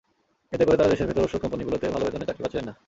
[0.53, 2.73] এতে করে তাঁরা দেশের ভেতর ওষুধ কোম্পানিগুলোতে ভালো বেতনে চাকরি পাচ্ছিলেন না।